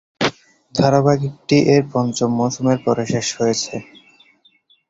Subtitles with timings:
[0.75, 3.75] ধারাবাহিকটি এর পঞ্চম মৌসুমের পরে শেষ হয়েছে।